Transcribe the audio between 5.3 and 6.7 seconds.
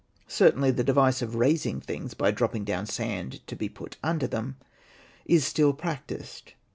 still practised.